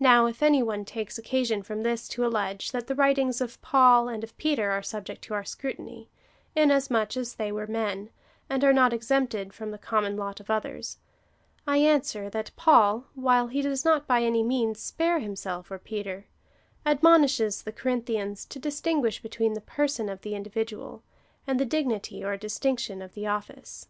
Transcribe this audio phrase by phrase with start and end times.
[0.00, 3.60] Now if any one takes occasion from this to allege, that the writings both of
[3.60, 6.08] Paul and of Peter are subject to our scrutiny,
[6.56, 8.08] inasmuch as they were men,
[8.48, 10.96] and are not exempted from the common lot of others,
[11.66, 16.24] I answer, that Paul, while he does not by any means spare himself or Peter,
[16.86, 21.02] admonishes the Corinthians to distinguish between the person of the individual,
[21.46, 23.88] and the dignity or distinction of office.